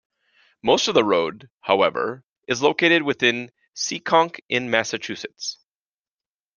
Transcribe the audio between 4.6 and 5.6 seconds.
Massachusetts.